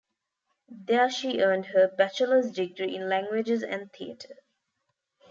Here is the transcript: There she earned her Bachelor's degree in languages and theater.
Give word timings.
There 0.71 1.11
she 1.11 1.41
earned 1.41 1.67
her 1.67 1.87
Bachelor's 1.87 2.49
degree 2.51 2.95
in 2.95 3.07
languages 3.07 3.61
and 3.61 3.93
theater. 3.93 4.33